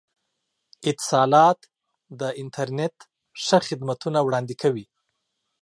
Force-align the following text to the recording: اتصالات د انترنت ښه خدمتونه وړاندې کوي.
اتصالات 0.89 1.59
د 2.19 2.21
انترنت 2.41 2.95
ښه 3.43 3.57
خدمتونه 3.67 4.19
وړاندې 4.23 4.55
کوي. 4.61 4.85